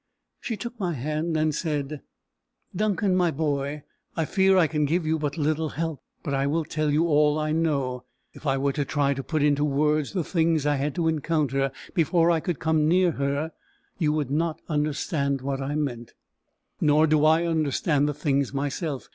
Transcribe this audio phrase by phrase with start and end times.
[0.39, 2.01] She took my hand, and said,
[2.75, 3.83] "Duncan, my boy,
[4.15, 7.37] I fear I can give you but little help; but I will tell you all
[7.37, 8.05] I know.
[8.33, 11.71] If I were to try to put into words the things I had to encounter
[11.93, 13.51] before I could come near her,
[13.99, 16.13] you would not understand what I meant.
[16.81, 19.07] Nor do I understand the things myself.